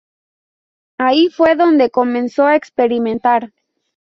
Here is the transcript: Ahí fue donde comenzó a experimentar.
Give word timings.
Ahí 0.97 1.29
fue 1.29 1.55
donde 1.55 1.91
comenzó 1.91 2.47
a 2.47 2.55
experimentar. 2.55 3.53